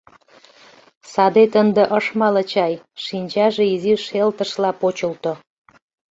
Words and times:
Садет 1.13 1.53
ынде 1.61 1.83
ыш 1.97 2.05
мале 2.19 2.43
чай, 2.51 2.73
шинчаже 3.03 3.63
изи 3.75 3.93
шелтышла 4.05 4.71
почылто. 4.81 5.33